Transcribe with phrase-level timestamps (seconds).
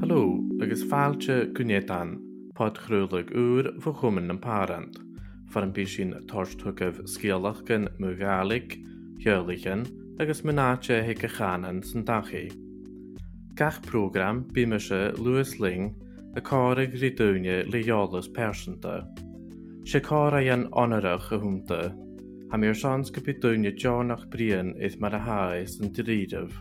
[0.00, 2.18] Hallo agus fáilte gonéan
[2.58, 4.98] pád chrúlaigh úr bfu chuman an párant,
[5.50, 8.76] far an bí sin tátugah scéalachgan mu gáalaigh,
[9.24, 9.86] heolalaichan
[10.20, 12.50] agus munáte hiic a chaan san dachaí.
[13.54, 15.94] Gach prógram bí me se Lewis Ling
[16.36, 19.06] a cáigh ridúine leolalas persanta.
[19.84, 21.92] sé cá an onarach a húnta,
[22.52, 26.52] ha mé seans go be dúine Johnnach brion is mar a háis an dríideh.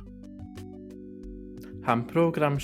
[1.85, 2.57] Han program.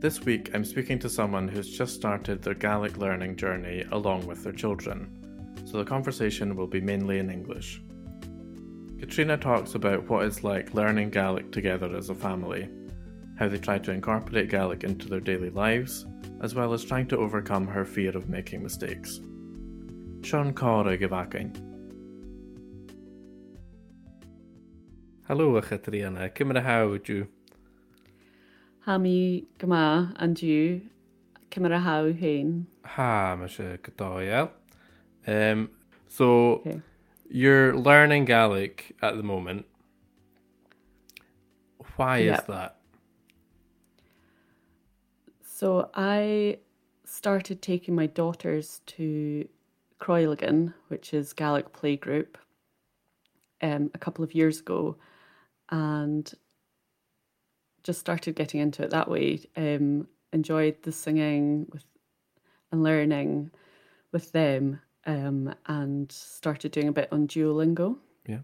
[0.00, 4.42] This week I'm speaking to someone who's just started their Gaelic learning journey along with
[4.42, 5.10] their children,
[5.66, 7.82] so the conversation will be mainly in English.
[8.98, 12.70] Catriona talks about what it's like learning Gaelic together as a family,
[13.38, 16.06] how they try to incorporate Gaelic into their daily lives,
[16.40, 19.20] as well as trying to overcome her fear of making mistakes.
[20.24, 21.54] Sean Cara Gavakin.
[25.28, 27.26] Hallo a Chatriana, cymra hawdú?
[28.80, 30.82] Ha mi gyma and you
[31.50, 32.66] cymra haw hyn.
[32.84, 34.50] Ha, ma se godáil.
[35.26, 35.70] Um,
[36.08, 36.80] so, Okay.
[37.28, 39.66] you're learning Gaelic at the moment.
[41.96, 42.76] Why is that?
[45.44, 46.58] So I
[47.04, 49.48] started taking my daughters to
[50.00, 52.34] Cròileagan, which is Gaelic playgroup,
[53.62, 54.96] um, a couple of years ago,
[55.70, 56.30] and
[57.82, 59.40] just started getting into it that way.
[59.56, 61.84] Um, enjoyed the singing with
[62.72, 63.50] and learning
[64.10, 67.96] with them, um, and started doing a bit on Duolingo.
[68.26, 68.42] Yep.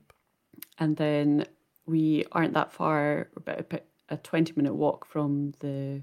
[0.79, 1.47] and then
[1.87, 6.03] we aren't that far, about a, bit- a 20 minute walk from the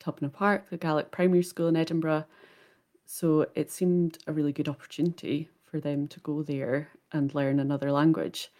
[0.00, 2.24] Taobh na Pàirce, the Gaelic Primary School in Edinburgh.
[3.10, 7.90] So it seemed a really good opportunity for them to go there and learn another
[7.90, 8.50] language.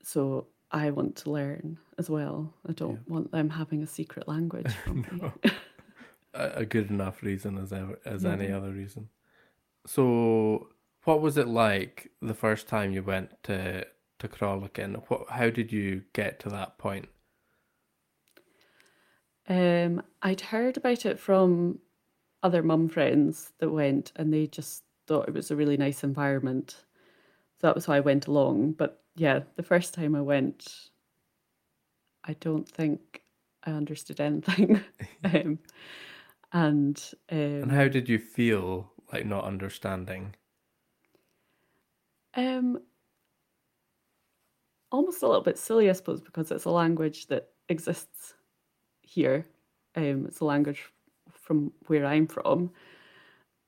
[0.00, 2.54] So I want to learn as well.
[2.68, 5.04] I don't want them having a secret language me.
[6.34, 9.10] A, a good enough reason as ever, as any other reason.
[9.86, 10.68] So,
[11.04, 13.86] what was it like the first time you went to
[14.18, 15.02] to Cròileagan?
[15.08, 15.28] What?
[15.28, 17.10] How did you get to that point?
[19.46, 21.80] Um, I'd heard about it from
[22.42, 26.84] other mum friends that went, and they just thought it was a really nice environment.
[27.60, 28.72] So that was why I went along.
[28.72, 30.90] But yeah, the first time I went,
[32.24, 33.22] I don't think
[33.64, 34.80] I understood anything.
[35.24, 35.58] um,
[36.52, 40.34] and um, And how did you feel like not understanding?
[42.34, 42.80] Um,
[44.90, 48.34] almost a little bit silly, I suppose, because it's a language that exists
[49.02, 49.46] here.
[49.96, 50.84] Um, it's a language
[51.42, 52.72] from where I'm from,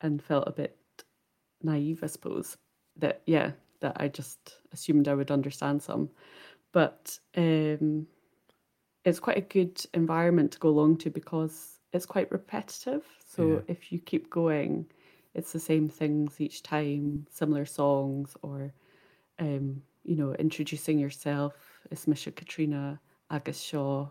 [0.00, 0.78] and felt a bit
[1.62, 2.56] naive, I suppose.
[2.96, 6.10] That yeah, that I just assumed I would understand some,
[6.72, 8.06] but um,
[9.04, 13.04] it's quite a good environment to go along to because it's quite repetitive.
[13.26, 13.60] So Yeah.
[13.68, 14.86] if you keep going,
[15.34, 18.72] it's the same things each time, similar songs, or
[19.38, 21.54] um, you know, introducing yourself.
[21.90, 24.08] Is Misha Catriona agus Shaw,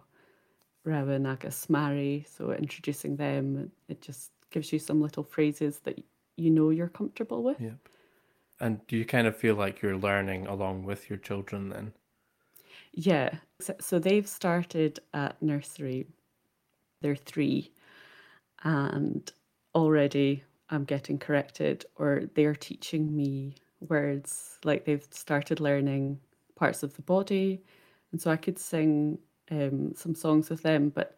[0.85, 2.25] Rowan agus Mary.
[2.29, 6.03] So introducing them, it just gives you some little phrases that
[6.37, 7.59] you know you're comfortable with.
[7.59, 7.77] Yep.
[8.59, 11.93] And do you kind of feel like you're learning along with your children then?
[12.93, 13.35] Yeah.
[13.59, 16.07] So, so they've started at nursery.
[17.01, 17.71] They're three,
[18.63, 19.29] and
[19.75, 24.59] already I'm getting corrected, or they're teaching me words.
[24.63, 26.19] Like they've started learning
[26.55, 27.61] parts of the body,
[28.11, 29.17] and so I could sing
[29.53, 31.15] um, some songs with them, but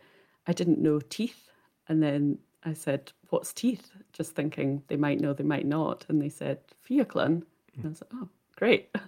[0.48, 1.50] I didn't know teeth.
[1.88, 6.22] And then I said, "What's teeth?" Just thinking they might know, they might not, and
[6.22, 7.44] they said "fiaclan,"
[7.76, 8.90] and I was like, "Oh, great!"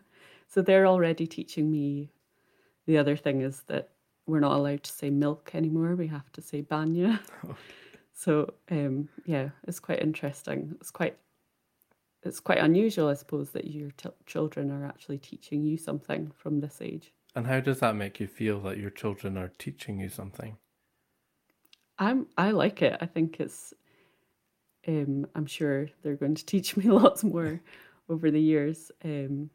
[0.50, 2.10] So they're already teaching me
[2.86, 3.90] the other thing is that
[4.28, 5.96] we're not allowed to say milk anymore.
[5.96, 7.20] We have to say bainne.
[8.14, 10.76] So um, yeah, it's quite interesting.
[10.82, 11.18] It's quite
[12.24, 16.60] it's quite unusual, I suppose, that your t- children are actually teaching you something from
[16.60, 17.14] this age.
[17.38, 20.58] And how does that make you feel that your children are teaching you something?
[22.00, 22.98] I'm I like it.
[23.00, 23.76] I think it's
[24.88, 27.62] um, I'm sure they're going to teach me lots more
[28.10, 28.92] over the years.
[29.06, 29.52] Um,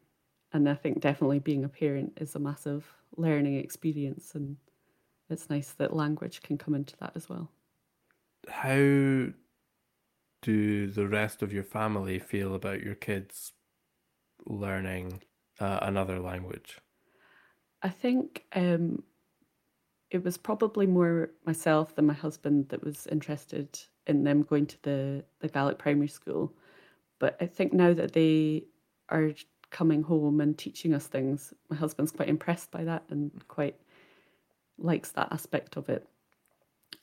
[0.53, 2.87] and I think definitely being a parent is a massive
[3.17, 4.55] learning experience, and
[5.29, 7.51] it's nice that language can come into that as well.
[8.47, 8.77] How
[10.41, 13.51] do the rest of your family feel about your kids
[14.45, 15.23] learning
[15.59, 16.79] uh, another language?
[17.83, 19.03] I think um,
[20.09, 24.81] it was probably more myself than my husband that was interested in them going to
[24.83, 26.53] the, the Gaelic primary school.
[27.19, 28.63] But I think now that they
[29.09, 29.33] are
[29.73, 31.53] coming home and teaching us things.
[31.69, 33.75] My husband's quite impressed by that and quite
[34.77, 36.07] likes that aspect of it.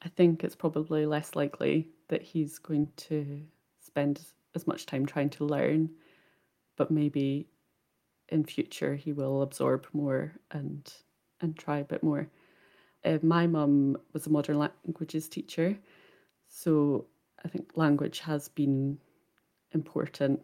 [0.03, 3.43] I think it's probably less likely that he's going to
[3.81, 4.23] spend
[4.55, 5.91] as much time trying to learn,
[6.77, 7.49] but maybe
[8.31, 10.93] in future he will absorb more and
[11.41, 12.29] and try a bit more.
[13.05, 15.79] Uh, my mum was a modern languages teacher,
[16.49, 17.07] so
[17.45, 18.99] I think language has been
[19.73, 20.43] important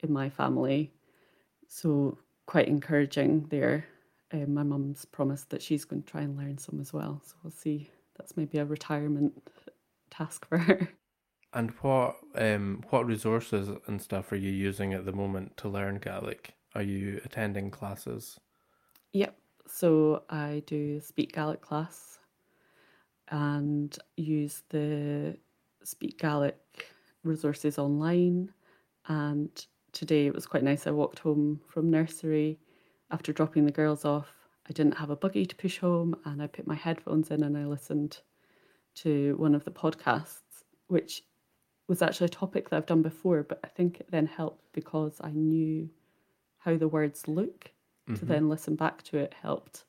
[0.00, 0.92] in my family.
[1.68, 3.86] So quite encouraging there.
[4.32, 7.22] Uh, my mum's promised that she's going to try and learn some as well.
[7.24, 7.90] So we'll see.
[8.18, 9.32] That's maybe a retirement
[10.10, 10.88] task for her.
[11.54, 15.98] And what um what resources and stuff are you using at the moment to learn
[15.98, 16.52] Gaelic?
[16.74, 18.38] Are you attending classes?
[19.12, 19.36] Yep.
[19.66, 22.18] So I do Speak Gaelic class
[23.28, 25.36] and use the
[25.84, 26.86] Speak Gaelic
[27.24, 28.52] resources online.
[29.08, 29.50] And
[29.92, 30.86] today it was quite nice.
[30.86, 32.58] I walked home from nursery
[33.10, 34.28] after dropping the girls off.
[34.68, 37.56] I didn't have a buggy to push home, and I put my headphones in and
[37.56, 38.18] I listened
[38.96, 41.22] to one of the podcasts, which
[41.88, 45.20] was actually a topic that I've done before, but I think it then helped because
[45.22, 45.88] I knew
[46.58, 47.70] how the words look.
[48.08, 48.20] Mm-hmm.
[48.20, 49.84] To then listen back to it helped.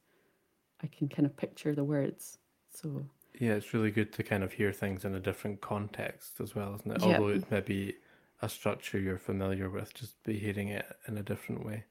[0.84, 2.38] I can kind of picture the words.
[2.70, 3.06] So
[3.40, 6.76] yeah, it's really good to kind of hear things in a different context as well,
[6.76, 7.02] isn't it?
[7.02, 7.18] Yeah.
[7.18, 7.96] Although it's maybe
[8.42, 11.86] a structure you're familiar with, just be hearing it in a different way.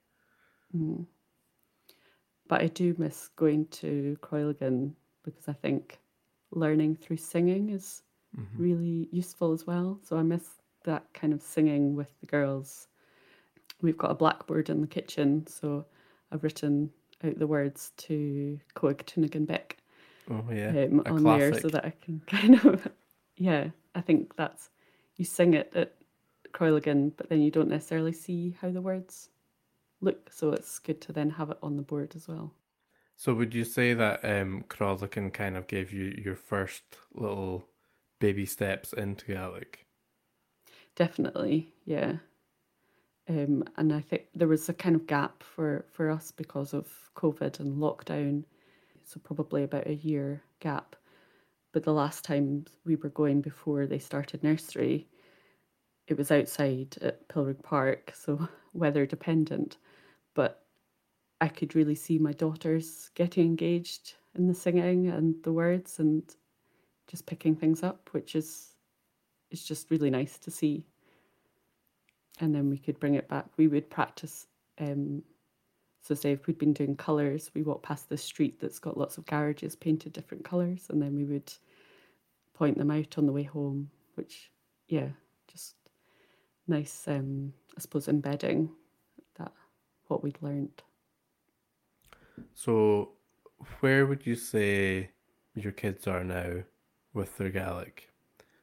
[0.76, 1.06] Mm.
[2.46, 4.92] But I do miss going to Cròileagan
[5.24, 5.98] because I think
[6.50, 8.02] learning through singing is
[8.38, 8.62] mm-hmm.
[8.62, 10.00] really useful as well.
[10.02, 10.46] So I miss
[10.84, 12.88] that kind of singing with the girls.
[13.80, 15.84] We've got a blackboard in the kitchen, so
[16.32, 16.90] I've written
[17.24, 19.74] out the words to Còig Tunnagan Beaga
[20.30, 20.84] oh, yeah.
[20.84, 21.52] um, on classic.
[21.52, 22.88] there so that I can kind of,
[23.36, 24.70] yeah, I think that's,
[25.16, 25.94] you sing it at
[26.52, 29.30] Cròileagan, but then you don't necessarily see how the words
[30.00, 30.30] look.
[30.32, 32.52] So it's good to then have it on the board as well.
[33.16, 36.82] So would you say that um, Cròileagan kind of gave you your first
[37.14, 37.66] little
[38.20, 39.86] baby steps into Gaelic?
[40.94, 42.16] Definitely, yeah.
[43.28, 46.88] Um, and I think there was a kind of gap for, for us because of
[47.14, 48.44] COVID and lockdown
[49.08, 50.94] so probably about a year gap.
[51.72, 55.08] But the last time we were going before they started nursery,
[56.06, 59.78] it was outside at Pilrig Park, so weather dependent.
[60.34, 60.62] But
[61.40, 66.22] I could really see my daughters getting engaged in the singing and the words and
[67.06, 68.74] just picking things up, which is
[69.50, 70.84] is just really nice to see.
[72.40, 73.46] And then we could bring it back.
[73.56, 74.46] We would practice
[74.78, 75.22] um,
[76.08, 79.18] so, say if we'd been doing colours, we walk past this street that's got lots
[79.18, 81.52] of garages painted different colours, and then we would
[82.54, 84.50] point them out on the way home, which,
[84.88, 85.08] yeah,
[85.46, 85.74] just
[86.66, 88.70] nice, um, I suppose, embedding
[89.38, 89.52] that
[90.06, 90.82] what we'd learned.
[92.54, 93.10] So,
[93.80, 95.10] where would you say
[95.54, 96.62] your kids are now
[97.12, 98.08] with their Gaelic?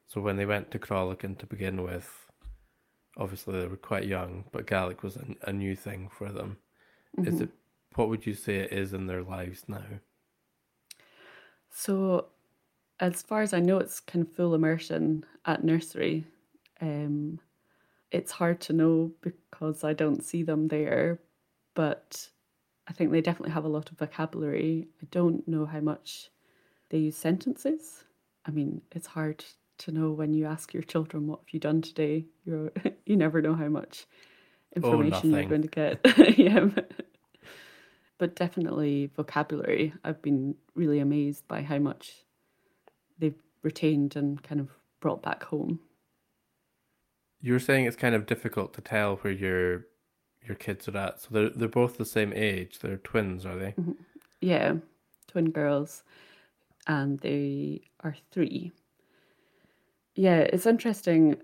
[0.08, 2.26] So, when they went to Cròileagan to begin with,
[3.18, 6.58] obviously they were quite young, but Gaelic was a, a new thing for them.
[7.18, 7.34] Mm-hmm.
[7.34, 7.50] Is it
[7.96, 9.84] what would you say it is in their lives now?
[11.72, 12.28] So,
[13.00, 16.26] as far as I know, it's kind of full immersion at nursery.
[16.82, 17.40] Um,
[18.12, 21.20] it's hard to know because I don't see them there,
[21.74, 22.30] but
[22.88, 24.88] I think they definitely have a lot of vocabulary.
[25.02, 26.30] I don't know how much
[26.90, 28.04] they use sentences.
[28.46, 29.44] I mean, it's hard
[29.80, 32.26] to know when you ask your children what have you done today.
[32.46, 32.72] You
[33.06, 34.06] you never know how much
[34.76, 36.00] oh, information oh, you're going to get.
[36.38, 36.70] yeah
[38.18, 39.94] but definitely vocabulary.
[40.04, 42.24] I've been really amazed by how much
[43.20, 45.80] they've retained and kind of brought back home.
[47.42, 49.86] You're saying it's kind of difficult to tell where your
[50.46, 51.22] your kids are at.
[51.22, 52.80] So they're they're both the same age.
[52.80, 53.72] They're twins, are they?
[53.72, 53.92] Mm-hmm.
[54.42, 54.76] Yeah,
[55.28, 56.04] twin girls,
[56.88, 58.72] and they are three.
[60.16, 61.42] Yeah, it's interesting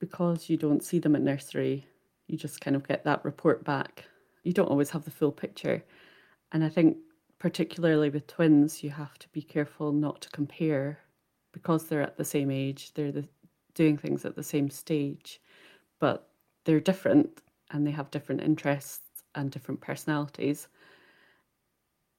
[0.00, 1.86] because you don't see them at nursery.
[2.26, 4.04] You just kind of get that report back
[4.48, 5.84] you don't always have the full picture.
[6.52, 6.96] And I think,
[7.38, 10.98] particularly with twins, you have to be careful not to compare
[11.52, 13.28] because they're at the same age, they're the,
[13.74, 15.40] doing things at the same stage,
[16.00, 16.30] but
[16.64, 20.68] they're different and they have different interests and different personalities.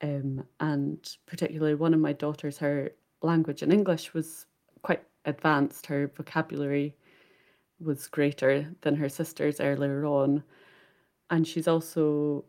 [0.02, 2.92] Um, and particularly one of my daughters, her
[3.24, 4.46] language in English was
[4.84, 5.86] quite advanced.
[5.86, 6.96] Her vocabulary
[7.80, 10.44] was greater than her sister's earlier on
[11.30, 12.44] and she's also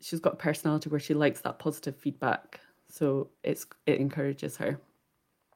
[0.00, 4.78] she's got a personality where she likes that positive feedback so it's it encourages her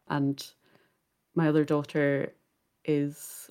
[0.08, 0.52] and
[1.34, 2.32] my other daughter
[2.84, 3.50] is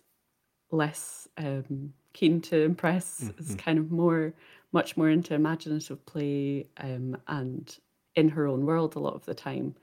[0.71, 3.21] less um, keen to impress.
[3.21, 3.39] Mm-hmm.
[3.39, 4.33] Is kind of more,
[4.71, 7.75] much more into imaginative play um, and
[8.15, 9.75] in her own world a lot of the time.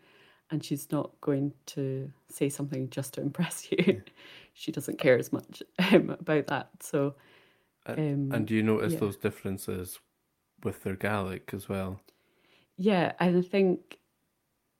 [0.50, 3.78] And she's not going to say something just to impress you.
[3.86, 3.94] Yeah.
[4.54, 6.70] she doesn't care as much um, about that.
[6.80, 7.14] So,
[7.86, 9.00] um, and do you notice yeah.
[9.00, 9.98] those differences
[10.62, 12.00] with their Gaelic as well?
[12.76, 13.98] Yeah, and I think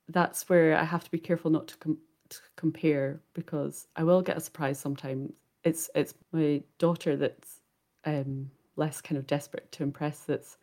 [0.08, 4.22] that's where I have to be careful not to, com- to compare because I will
[4.22, 5.32] get a surprise sometimes.
[5.64, 7.60] It's it's my daughter that's
[8.04, 10.58] um, less kind of desperate to impress that's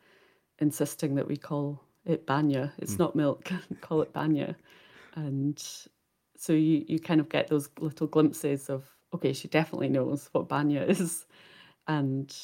[0.59, 2.71] insisting that we call it bainne.
[2.77, 2.99] It's mm.
[2.99, 3.51] not milk.
[3.81, 4.55] call it bainne,
[5.15, 5.61] and
[6.37, 10.49] so you you kind of get those little glimpses of okay, she definitely knows what
[10.49, 11.25] bainne is,
[11.87, 12.35] and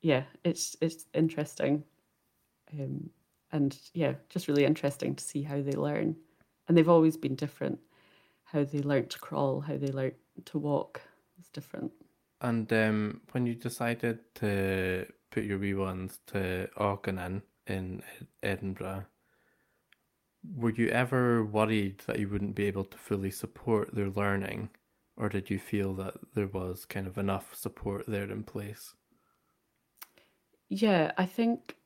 [0.00, 1.84] yeah, it's it's interesting,
[2.72, 3.10] um,
[3.52, 6.16] and yeah, just really interesting to see how they learn
[6.68, 7.78] and they've always been different.
[8.44, 10.14] How they learnt to crawl, how they learnt
[10.46, 11.00] to walk
[11.40, 11.92] is different.
[12.40, 18.02] And um, when you decided to put your wee ones to Aughnan in
[18.42, 19.04] Edinburgh,
[20.56, 24.70] were you ever worried that you wouldn't be able to fully support their learning,
[25.16, 28.94] or did you feel that there was kind of enough support there in place?
[30.68, 31.76] Yeah, I think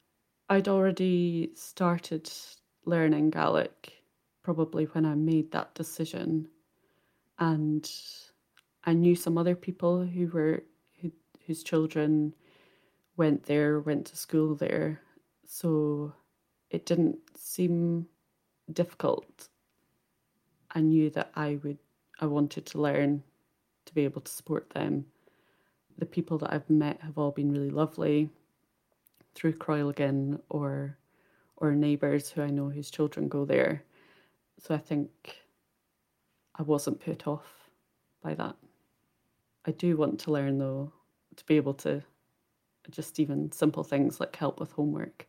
[0.48, 2.30] I'd already started
[2.84, 3.92] learning Gaelic
[4.42, 6.46] probably when I made that decision.
[7.38, 7.90] And
[8.84, 10.62] I knew some other people who were
[11.00, 11.10] who,
[11.46, 12.32] whose children
[13.16, 15.00] went there, went to school there.
[15.46, 16.12] So
[16.70, 18.06] it didn't seem
[18.72, 19.48] difficult.
[20.70, 21.78] I knew that I would
[22.20, 23.22] I wanted to learn
[23.84, 25.06] to be able to support them.
[25.98, 28.30] The people that I've met have all been really lovely
[29.34, 30.96] through Cròileagan or
[31.58, 33.82] or neighbours who I know whose children go there.
[34.58, 35.36] So I think
[36.54, 37.46] I wasn't put off
[38.22, 38.56] by that.
[39.66, 40.92] I do want to learn though,
[41.36, 42.02] to be able to
[42.90, 45.26] just even simple things like help with homework.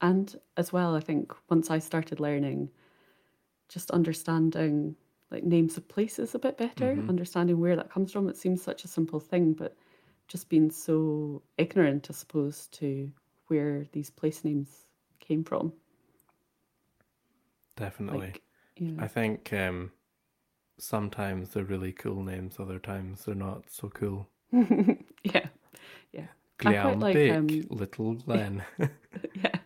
[0.00, 2.70] And as well, I think once I started learning,
[3.68, 4.96] just understanding
[5.30, 7.08] like names of places a bit better, mm-hmm.
[7.08, 8.28] understanding where that comes from.
[8.28, 9.76] It seems such a simple thing, but
[10.28, 13.10] just being so ignorant, I suppose, to
[13.46, 14.86] where these place names
[15.20, 15.72] came from.
[17.76, 18.18] Definitely.
[18.18, 18.42] Like,
[18.76, 18.92] yeah.
[18.98, 19.92] I think um,
[20.78, 24.28] sometimes they're really cool names, other times they're not so cool.
[24.52, 25.46] yeah.
[26.12, 26.26] Yeah.
[26.58, 28.62] Glian like, um, Little Glen.
[29.34, 29.59] yeah.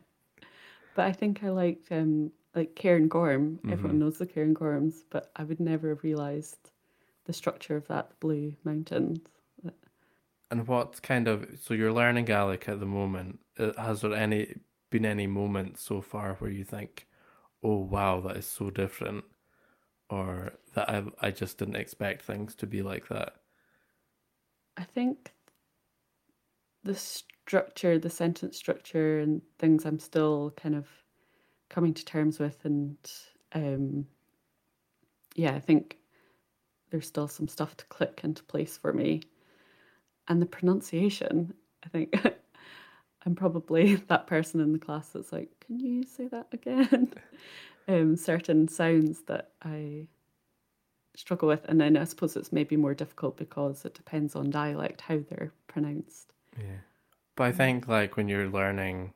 [0.94, 3.58] But I think I liked um like Cairngorm.
[3.58, 3.72] Mm-hmm.
[3.72, 6.70] Everyone knows the Cairngorms, but I would never have realised
[7.24, 9.20] the structure of that blue mountains.
[10.50, 13.40] And what kind of so you're learning Gaelic at the moment?
[13.58, 14.54] Uh, has there any
[14.90, 17.08] been any moments so far where you think,
[17.62, 19.24] oh wow, that is so different,
[20.08, 23.34] or that I I just didn't expect things to be like that.
[24.76, 25.32] I think
[26.84, 30.86] the structure, the sentence structure, and things I'm still kind of
[31.68, 32.96] coming to terms with, and
[33.52, 34.06] um,
[35.34, 35.96] yeah, I think
[36.90, 39.22] there's still some stuff to click into place for me,
[40.28, 41.54] and the pronunciation.
[41.84, 42.14] I think
[43.26, 47.12] I'm probably that person in the class that's like, can you say that again?
[47.88, 50.06] um, certain sounds that I
[51.16, 51.64] struggle with.
[51.66, 55.52] And then I suppose it's maybe more difficult because it depends on dialect, how they're
[55.68, 56.33] pronounced.
[56.58, 56.78] Yeah.
[57.36, 59.14] But I think like when you're learning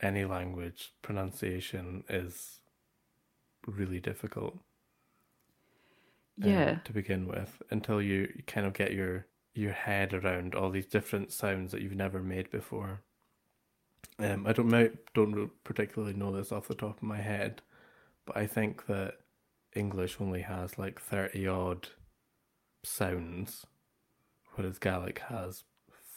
[0.00, 2.58] any language, pronunciation is
[3.66, 4.58] really difficult.
[6.36, 6.70] Yeah.
[6.70, 10.86] Um, to begin with, until you kind of get your your head around all these
[10.86, 13.02] different sounds that you've never made before.
[14.18, 17.62] Um, I don't don't particularly know this off the top of my head,
[18.26, 19.14] but I think that
[19.76, 21.88] English only has like thirty odd
[22.82, 23.64] sounds,
[24.54, 25.62] whereas Gaelic has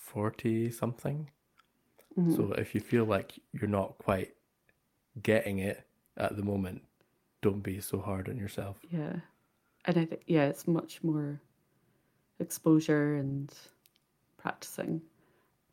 [0.07, 1.29] forty something.
[2.17, 2.35] Mm-hmm.
[2.35, 4.33] So if you feel like you're not quite
[5.21, 5.83] getting it
[6.15, 6.81] at the moment,
[7.41, 8.77] don't be so hard on yourself.
[8.89, 9.15] Yeah,
[9.85, 11.39] and I think yeah, it's much more
[12.39, 13.53] exposure and
[14.37, 15.01] practicing,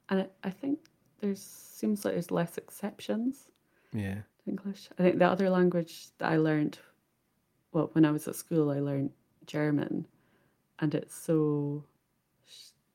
[0.08, 0.78] and I, I think
[1.20, 3.48] there's seems like there's less exceptions.
[3.92, 4.18] Yeah.
[4.46, 4.90] English.
[4.98, 6.78] I think the other language that I learned,
[7.72, 9.10] well, when I was at school, I learned
[9.46, 10.06] German,
[10.80, 11.84] and it's so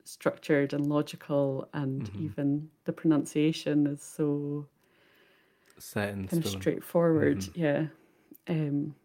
[0.09, 2.25] structured and logical, and mm-hmm.
[2.25, 4.65] even the pronunciation is so
[5.77, 7.39] set in kind of straightforward.
[7.39, 7.61] Mm-hmm.
[7.61, 7.85] Yeah.
[8.47, 8.95] Um,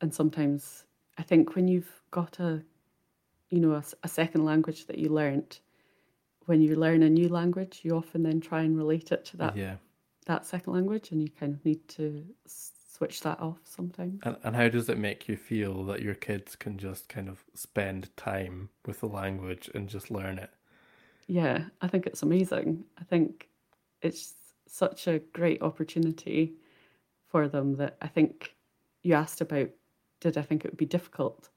[0.00, 0.84] and sometimes
[1.18, 2.62] I think when you've got a,
[3.50, 5.60] you know, a, a second language that you learnt,
[6.46, 9.56] when you learn a new language, you often then try and relate it to that
[9.56, 9.76] yeah.
[10.26, 12.24] that second language, and you kind of need to
[13.00, 14.20] switch that off sometimes.
[14.24, 17.42] And, and how does it make you feel that your kids can just kind of
[17.54, 20.50] spend time with the language and just learn it?
[21.26, 22.84] Yeah, I think it's amazing.
[22.98, 23.48] I think
[24.02, 24.34] it's
[24.66, 26.52] such a great opportunity
[27.26, 28.54] for them that I think
[29.02, 29.70] you asked about
[30.20, 31.48] did I think it would be difficult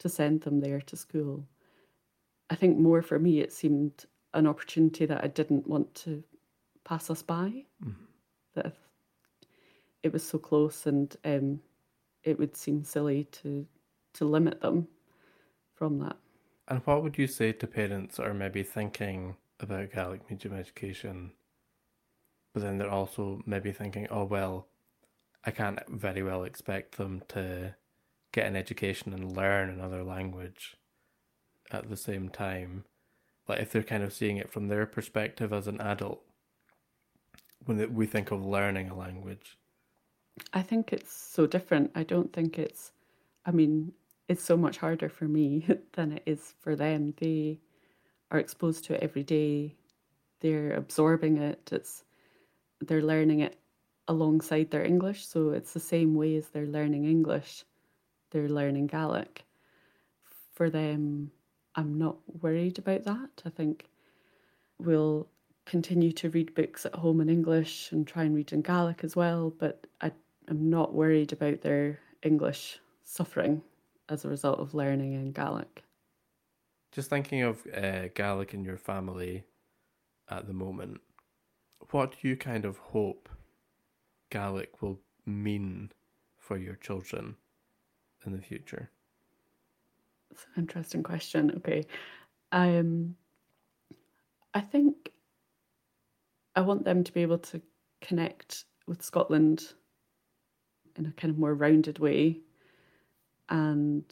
[0.00, 1.46] to send them there to school?
[2.50, 6.24] I think more for me, it seemed an opportunity that I didn't want to
[6.84, 7.66] pass us by.
[7.84, 8.04] Mm-hmm.
[8.56, 8.74] That
[10.08, 11.60] it was so close, and um,
[12.24, 13.66] it would seem silly to
[14.14, 14.88] to limit them
[15.74, 16.16] from that.
[16.66, 21.32] And what would you say to parents are maybe thinking about Gaelic medium education,
[22.52, 24.66] but then they're also maybe thinking, oh well,
[25.44, 27.74] I can't very well expect them to
[28.32, 30.76] get an education and learn another language
[31.70, 32.84] at the same time.
[33.46, 36.22] Like if they're kind of seeing it from their perspective as an adult,
[37.66, 39.58] when we think of learning a language.
[40.52, 41.90] I think it's so different.
[41.94, 42.92] I don't think it's,
[43.46, 43.92] I mean,
[44.28, 47.14] it's so much harder for me than it is for them.
[47.18, 47.60] They
[48.30, 49.74] are exposed to it every day.
[50.40, 51.70] They're absorbing it.
[51.72, 52.04] It's
[52.80, 53.58] they're learning it
[54.06, 57.64] alongside their English, so it's the same way as they're learning English.
[58.30, 59.44] They're learning Gaelic.
[60.54, 61.30] For them,
[61.74, 63.42] I'm not worried about that.
[63.44, 63.86] I think
[64.78, 65.28] we'll
[65.66, 69.14] continue to read books at home in English and try and read in Gaelic as
[69.14, 70.12] well, but I
[70.48, 73.62] am not worried about their English suffering
[74.08, 75.84] as a result of learning in Gaelic.
[76.92, 79.44] Just thinking of uh, Gaelic in your family
[80.30, 81.00] at the moment,
[81.90, 83.28] what do you kind of hope
[84.30, 85.92] Gaelic will mean
[86.38, 87.36] for your children
[88.24, 88.90] in the future?
[90.30, 91.52] It's an interesting question.
[91.56, 91.86] Okay.
[92.52, 93.16] Um,
[94.54, 95.12] I think
[96.56, 97.60] I want them to be able to
[98.00, 99.74] connect with Scotland
[100.98, 102.40] in a kind of more rounded way
[103.48, 104.04] and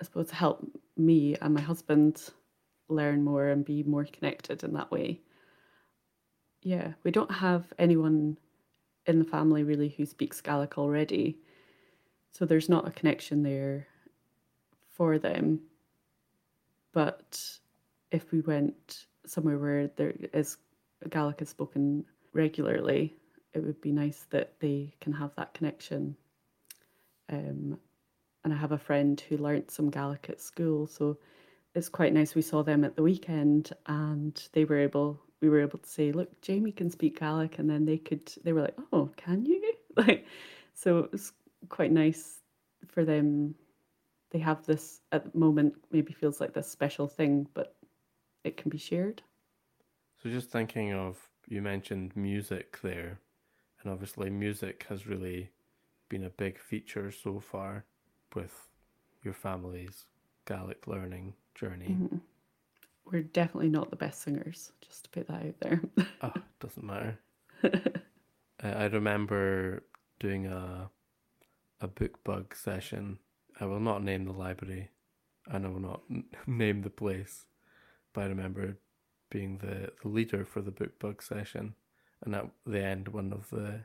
[0.00, 0.66] I suppose to help
[0.96, 2.22] me and my husband
[2.88, 5.20] learn more and be more connected in that way.
[6.62, 8.36] Yeah, we don't have anyone
[9.06, 11.38] in the family really who speaks Gaelic already,
[12.32, 13.86] so there's not a connection there
[14.88, 15.60] for them.
[16.92, 17.40] But
[18.10, 20.56] if we went somewhere where there is
[21.08, 23.16] Gaelic is spoken regularly,
[23.52, 26.16] it would be nice that they can have that connection.
[27.28, 27.78] Um,
[28.44, 31.18] and I have a friend who learnt some Gaelic at school, so
[31.74, 32.34] it's quite nice.
[32.34, 35.20] We saw them at the weekend, and they were able.
[35.40, 38.32] We were able to say, "Look, Jamie can speak Gaelic," and then they could.
[38.44, 39.60] They were like, "Oh, can you?"
[39.96, 40.24] Like,
[40.72, 41.32] so it was
[41.68, 42.40] quite nice
[42.86, 43.56] for them.
[44.30, 45.74] They have this at the moment.
[45.90, 47.74] Maybe feels like this special thing, but
[48.44, 49.20] it can be shared.
[50.22, 53.18] So, just thinking of you mentioned music there,
[53.82, 55.50] and obviously music has really
[56.08, 57.84] been a big feature so far
[58.34, 58.68] with
[59.22, 60.06] your family's
[60.46, 61.96] Gaelic learning journey?
[61.98, 62.16] Mm-hmm.
[63.04, 65.80] We're definitely not the best singers, just to put that out there.
[66.22, 67.18] oh, doesn't matter.
[68.62, 69.84] I remember
[70.18, 70.90] doing a
[71.80, 73.18] a Bookbug session.
[73.58, 74.90] I will not name the library,
[75.46, 77.46] and I will not n- name the place,
[78.12, 78.78] but I remember
[79.30, 81.74] being the, the leader for the Bookbug session,
[82.22, 83.80] and at the end, one of the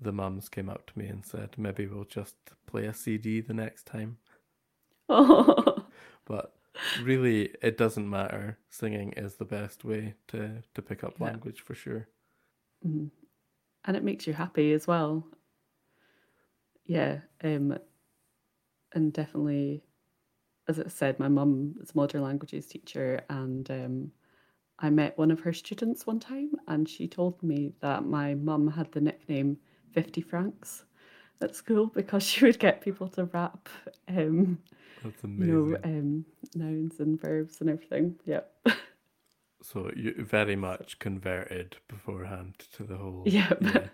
[0.00, 3.54] the mums came up to me and said, maybe we'll just play a CD the
[3.54, 4.18] next time.
[5.08, 5.74] Oh.
[6.24, 6.52] But
[7.02, 8.58] really, it doesn't matter.
[8.68, 11.28] Singing is the best way to, to pick up yeah.
[11.28, 12.06] language for sure.
[12.86, 13.06] Mm-hmm.
[13.86, 15.26] And it makes you happy as well.
[16.84, 17.20] Yeah.
[17.42, 17.78] Um,
[18.92, 19.82] and definitely,
[20.68, 24.12] as I said, my mum is a modern languages teacher, and um,
[24.78, 28.68] I met one of her students one time, and she told me that my mum
[28.68, 29.58] had the nickname
[29.92, 30.84] 50 francs
[31.40, 33.68] at school because she would get people to rap
[34.08, 34.58] um,
[35.02, 35.48] That's amazing.
[35.48, 38.16] You know, um, nouns and verbs and everything.
[38.24, 38.52] Yep.
[39.62, 43.24] So you very much converted beforehand to the whole.
[43.26, 43.58] Yep.
[43.60, 43.88] Yeah.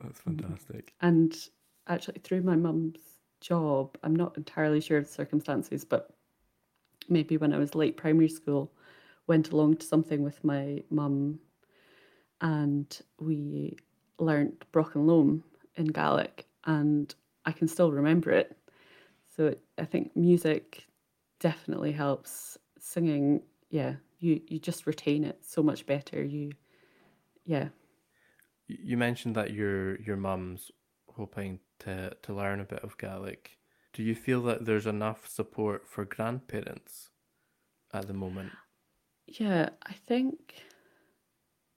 [0.00, 0.94] That's fantastic.
[1.00, 1.36] And
[1.88, 2.98] actually, through my mum's
[3.40, 6.10] job, I'm not entirely sure of the circumstances, but
[7.08, 8.72] maybe when I was late primary school,
[9.26, 11.40] went along to something with my mum,
[12.40, 13.76] and we
[14.18, 15.44] learnt Brochan Lom
[15.76, 18.56] in Gaelic, and I can still remember it.
[19.36, 20.86] So it, I think music
[21.40, 22.58] definitely helps.
[22.78, 26.22] Singing, yeah, you you just retain it so much better.
[26.22, 26.52] You,
[27.44, 27.68] yeah.
[28.68, 30.70] You mentioned that your your mum's
[31.08, 33.58] hoping to to learn a bit of Gaelic.
[33.92, 37.10] Do you feel that there's enough support for grandparents
[37.92, 38.52] at the moment?
[39.26, 40.54] Yeah, I think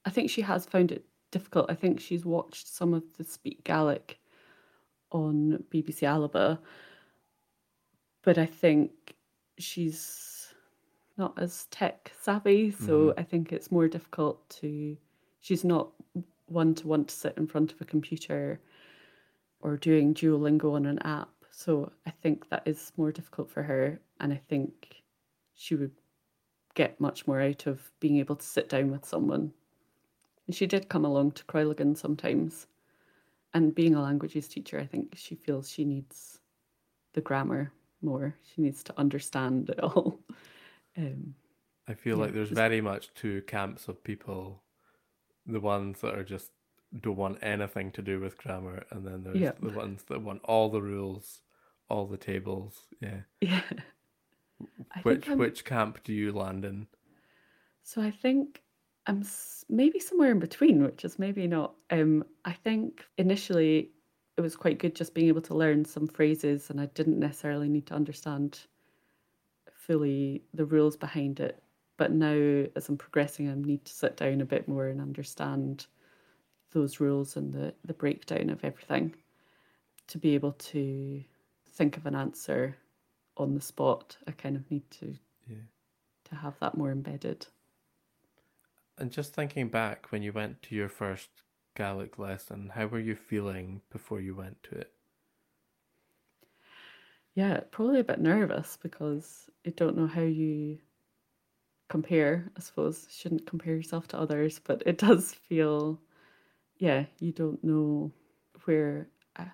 [0.04, 1.70] I think she has found it difficult.
[1.70, 4.18] I think she's watched some of the Speak Gaelic
[5.12, 6.58] on BBC Alba,
[8.22, 9.14] but I think
[9.58, 10.54] she's
[11.18, 13.14] not as tech savvy, so Mhm.
[13.18, 14.96] I think it's more difficult to.
[15.40, 15.92] She's not
[16.46, 18.60] one to want to sit in front of a computer
[19.60, 21.30] or doing Duolingo on an app.
[21.50, 25.02] So I think that is more difficult for her, and I think
[25.54, 25.94] she would
[26.74, 29.52] get much more out of being able to sit down with someone.
[30.46, 32.66] And she did come along to Cròileagan sometimes.
[33.54, 36.40] And being a languages teacher, I think she feels she needs
[37.14, 38.36] the grammar more.
[38.54, 40.20] She needs to understand it all.
[40.98, 41.34] Um,
[41.88, 44.62] I feel Yeah, like there's very much two camps of people.
[45.46, 46.52] The ones that are just
[47.00, 49.52] don't want anything to do with grammar, and then there's Yeah.
[49.60, 51.42] the ones that want all the rules,
[51.88, 52.88] all the tables.
[53.00, 53.22] Yeah.
[53.40, 53.62] yeah.
[54.94, 56.86] I which think which camp do you land in?
[57.82, 58.62] So I think
[59.06, 59.24] I'm
[59.68, 61.74] maybe somewhere in between, which is maybe not.
[61.90, 63.90] Um, I think initially
[64.36, 67.68] it was quite good just being able to learn some phrases, and I didn't necessarily
[67.68, 68.60] need to understand
[69.72, 71.62] fully the rules behind it.
[71.96, 75.86] But now, as I'm progressing, I need to sit down a bit more and understand
[76.72, 79.14] those rules and the, the breakdown of everything
[80.06, 81.22] to be able to
[81.72, 82.76] think of an answer
[83.36, 84.16] on the spot.
[84.26, 85.66] I kind of need to Yeah.
[86.24, 87.46] to have that more embedded.
[88.96, 91.42] And just thinking back when you went to your first
[91.74, 94.94] Gaelic lesson, how were you feeling before you went to it?
[97.34, 100.78] Yeah, probably a bit nervous because I don't know how you
[101.88, 102.50] compare.
[102.56, 106.00] I suppose shouldn't compare yourself to others, but it does feel,
[106.78, 108.12] yeah, you don't know
[108.64, 109.08] where.
[109.36, 109.46] Uh,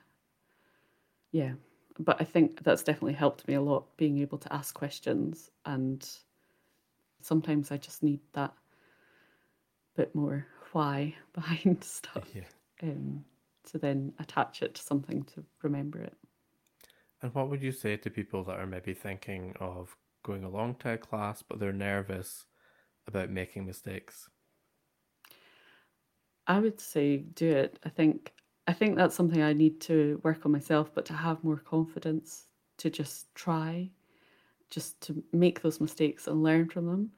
[1.33, 1.53] yeah,
[1.99, 6.09] but I think that's definitely helped me a lot being able to ask questions, and
[7.21, 8.55] sometimes I just need that
[9.95, 12.49] bit more why behind stuff Yeah.
[12.83, 13.25] um,
[13.65, 16.17] to then attach it to something to remember it.
[17.21, 20.95] And what would you say to people that are maybe thinking of going along to
[20.95, 22.47] a class but they're nervous
[23.07, 24.31] about making mistakes?
[26.49, 27.79] I would say do it.
[27.85, 28.35] I think
[28.67, 32.47] I think that's something I need to work on myself, but to have more confidence
[32.79, 33.89] to just try,
[34.71, 37.11] just to make those mistakes and learn from them.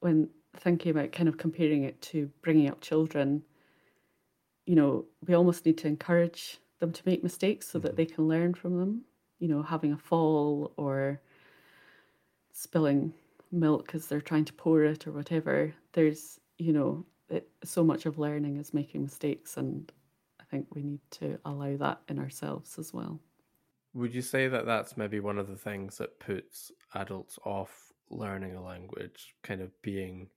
[0.00, 3.42] When thinking about kind of comparing it to bringing up children,
[4.64, 7.96] you know, we almost need to encourage them to make mistakes so that mm-hmm.
[7.96, 9.02] they can learn from them.
[9.38, 11.20] You know, having a fall or
[12.52, 13.12] spilling
[13.52, 15.74] milk as they're trying to pour it or whatever.
[15.92, 19.92] There's, you know, it, so much of learning is making mistakes, and
[20.56, 23.20] think we need to allow that in ourselves as well.
[23.94, 28.54] Would you say that that's maybe one of the things that puts adults off learning
[28.54, 30.30] a language, kind of being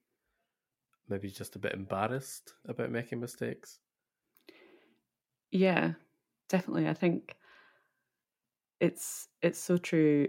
[1.09, 3.81] maybe just a bit embarrassed about making mistakes?
[5.51, 5.93] Yeah,
[6.47, 6.87] definitely.
[6.87, 7.37] I think
[8.79, 10.27] it's it's so true.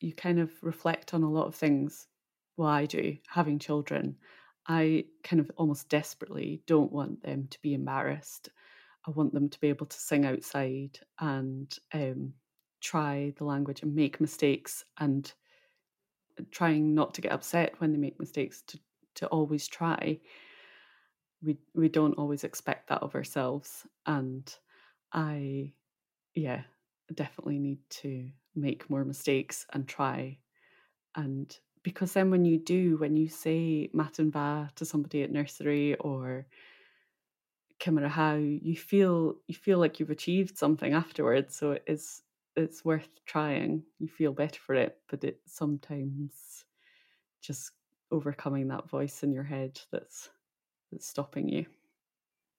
[0.00, 2.08] You kind of reflect on a lot of things.
[2.56, 4.18] Well, I do having children.
[4.66, 8.48] I kind of almost desperately don't want them to be embarrassed.
[9.06, 12.34] I want them to be able to sing outside and um,
[12.80, 15.32] try the language and make mistakes and
[16.50, 18.78] trying not to get upset when they make mistakes to
[19.14, 20.18] to always try.
[21.42, 24.54] We we don't always expect that of ourselves and
[25.12, 25.72] i
[26.34, 26.62] yeah
[27.14, 30.38] definitely need to make more mistakes and try.
[31.14, 35.94] And because then when you do when you say madainn mhath to somebody at nursery
[35.96, 36.46] or
[37.84, 42.22] How you feel you feel like you've achieved something afterwards so it is
[42.56, 46.64] it's worth trying you feel better for it but it sometimes
[47.42, 47.72] just
[48.10, 50.30] overcoming that voice in your head that's
[50.92, 51.66] that's stopping you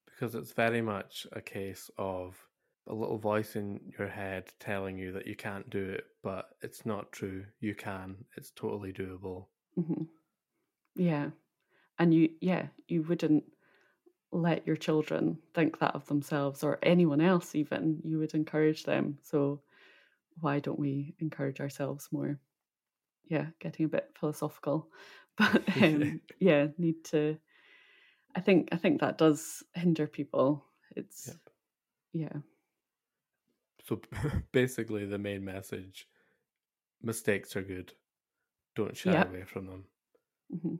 [0.05, 2.49] Because it's very much a case of
[2.87, 6.85] a little voice in your head telling you that you can't do it, but it's
[6.85, 7.47] not true.
[7.59, 8.25] You can.
[8.37, 9.49] It's totally doable.
[9.75, 10.03] hmm
[10.95, 11.31] yeah
[11.99, 13.45] and you yeah you wouldn't
[14.33, 19.17] let your children think that of themselves or anyone else even you would encourage them
[19.23, 19.61] so
[20.41, 22.39] why don't we encourage ourselves more
[23.25, 24.89] yeah getting a bit philosophical
[25.37, 27.37] but um, yeah need to
[28.35, 30.65] i think i think that does hinder people
[30.95, 31.49] it's Yep.
[32.13, 32.39] yeah
[33.83, 34.01] So
[34.51, 36.07] basically, the main message
[37.01, 37.95] mistakes are good.
[38.75, 39.23] Don't shy Yeah.
[39.23, 39.89] away from them.
[40.49, 40.75] mhm.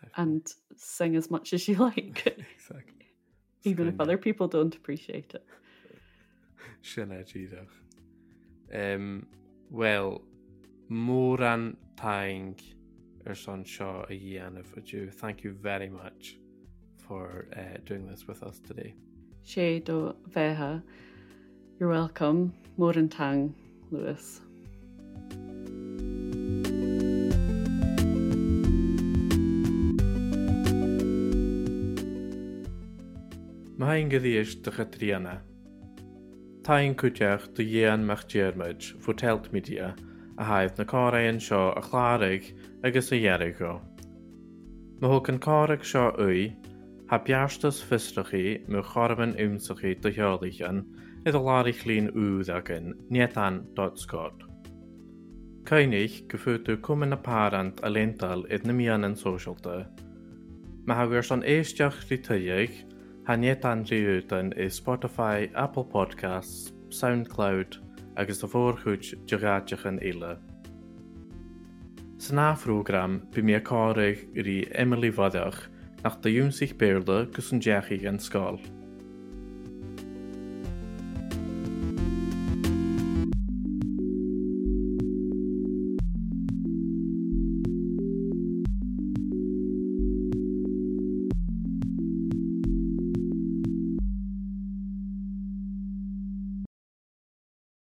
[0.00, 0.22] Definitely.
[0.22, 3.06] and sing as much as you like exactly.
[3.64, 5.44] even if other people don't appreciate it
[6.82, 7.24] Sinna.
[8.72, 9.26] Um,
[9.70, 10.22] well,
[10.90, 12.54] mór an taing
[13.26, 15.12] ar son seo a dhéanamh a dú.
[15.12, 16.38] Thank you very much
[16.96, 18.94] for uh, doing this with us today.
[19.44, 20.14] sé do
[21.78, 22.52] You're welcome.
[22.78, 23.54] Mór an tang,
[23.90, 24.40] Lewis.
[33.86, 35.40] hain goríéis do chatriana.
[36.66, 39.94] Táin cúteach do dhéan mechtdéarmid fu teltmdia
[40.38, 42.48] a haid na cáraon seo a chláraigh
[42.82, 43.74] agus a dhearra go.
[45.00, 46.48] Má thug an cáraigh seo uí,
[47.10, 50.82] ha beastas fistrachaí mu choraban úmsachaí do heádaichan
[51.26, 54.42] i do láirich líon úd agin netan.scott.
[55.66, 59.86] Caiinich go fuú cuman na párant a léntal iad na míanaan socialte,
[60.86, 62.95] Me ha gur san éisteach lí tuigh
[63.26, 67.78] rhytyig Hanietan riúdan i Spotify, Apple Podcasts, SoundCloud
[68.16, 70.38] agus a fórchuid deráidechan ile.
[72.18, 75.68] San náfrógram bu mé cáraigh rí Emily Wadeach
[76.04, 78.60] nach de dúmsaich béirle gus an deachigh an scáil.